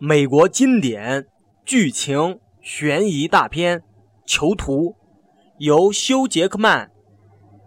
[0.00, 1.24] 美国经典
[1.64, 3.78] 剧情悬疑大片
[4.26, 4.90] 《囚徒》，
[5.58, 6.90] 由休·杰克曼、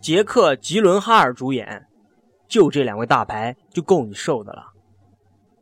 [0.02, 1.88] 杰克·吉伦哈尔主演，
[2.46, 4.74] 就这两位大牌就够你受的了。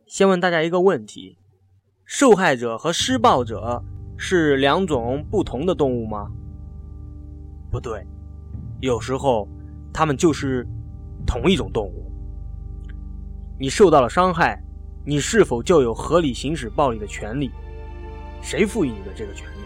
[0.08, 1.38] 先问大家一个问题：
[2.04, 3.84] 受害者和施暴者
[4.16, 6.26] 是两种不同的动物吗？
[7.70, 8.04] 不对，
[8.80, 9.48] 有时候
[9.92, 10.66] 他们就是
[11.24, 12.10] 同一种动物。
[13.60, 14.60] 你受到了伤害。
[15.08, 17.48] 你是否就有合理行使暴力的权利？
[18.42, 19.60] 谁赋予你的这个权利？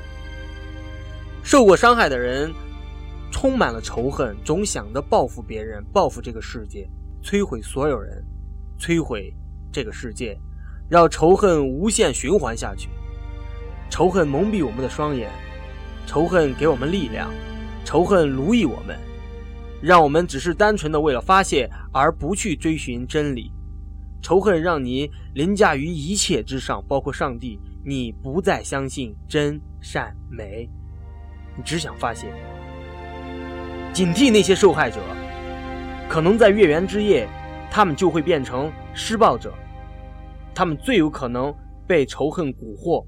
[1.43, 2.53] 受过伤害的人
[3.33, 6.87] 充满了仇恨，总想着报复别人，报复这个世界，
[7.25, 8.23] 摧毁所有人，
[8.79, 9.35] 摧毁
[9.73, 10.39] 这个世界，
[10.91, 12.91] 让仇恨无限循环下去。
[13.89, 15.31] 仇恨蒙蔽我们的双眼，
[16.07, 17.33] 仇恨给我们力量，
[17.83, 18.95] 仇恨奴役我们，
[19.81, 23.51] 让我们只是单纯的为了发泄，而不去追寻真理。
[24.23, 27.59] 仇恨让你凌驾于一切之上，包括上帝。
[27.83, 30.69] 你不再相信真善美，
[31.57, 32.31] 你只想发泄。
[33.91, 35.01] 警惕那些受害者，
[36.07, 37.27] 可能在月圆之夜，
[37.71, 39.55] 他们就会变成施暴者。
[40.55, 41.55] 他们最有可能
[41.87, 43.07] 被仇恨蛊惑，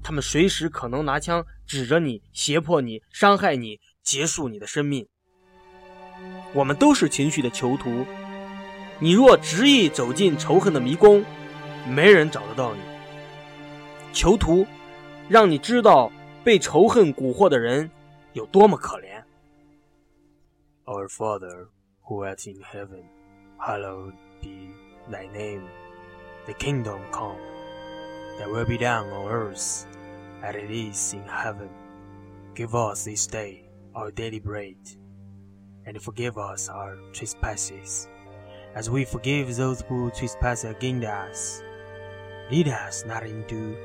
[0.00, 5.04] 他们随时可能拿枪指着你，胁迫你，伤害你，结束你的生命。
[6.54, 8.06] 我们都是情绪的囚徒。
[9.00, 11.24] 你若执意走进仇恨的迷宫，
[11.86, 12.80] 没人找得到你。
[14.12, 14.66] 囚徒，
[15.28, 16.10] 让你知道
[16.42, 17.90] 被仇恨蛊惑的人
[18.32, 19.22] 有多么可怜。
[20.84, 21.68] Our Father
[22.02, 23.04] who art in heaven,
[23.58, 24.72] hallowed be
[25.10, 25.62] thy name.
[26.46, 27.36] The kingdom come,
[28.38, 29.84] That will be done on earth
[30.42, 31.68] as it is in heaven.
[32.54, 34.76] Give us this day our daily bread,
[35.84, 38.08] and forgive us our trespasses
[38.77, 41.61] as we forgive those who trespass against us.
[42.49, 43.75] Lead us not into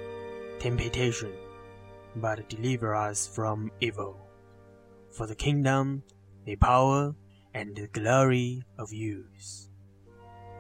[0.59, 1.31] temptation,
[2.17, 4.17] but deliver us from evil.
[5.11, 6.03] For the kingdom,
[6.45, 7.15] the power,
[7.55, 9.69] and the glory of yours.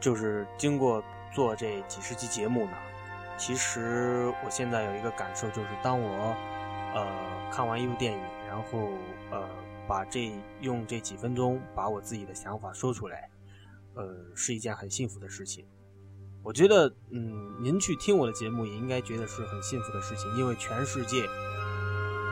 [0.01, 1.03] 就是经过
[1.35, 2.77] 做这几十期节目呢，
[3.37, 6.35] 其实我现在有一个感受，就是当我
[6.95, 8.91] 呃看完一部电影，然后
[9.31, 9.49] 呃
[9.87, 10.31] 把这
[10.61, 13.29] 用这几分钟把我自己的想法说出来，
[13.96, 15.66] 呃，是一件很幸福的事情。
[16.44, 21.26] 我觉得，嗯，您去听我的节目也应该觉得是很幸福的事情，因为全世界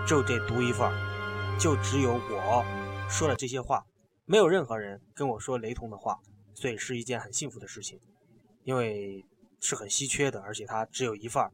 [0.06, 2.66] 就这独一份儿，就只有我
[3.10, 3.86] 说了这些话，
[4.26, 6.20] 没有任何人跟我说雷同的话，
[6.54, 8.00] 所以是一件很幸福的事情，
[8.64, 9.26] 因为
[9.62, 11.52] 是很稀缺的，而且它只有一份儿。